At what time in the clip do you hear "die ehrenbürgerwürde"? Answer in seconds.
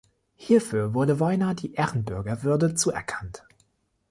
1.53-2.73